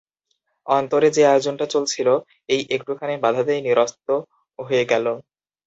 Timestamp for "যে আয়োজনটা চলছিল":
1.11-2.07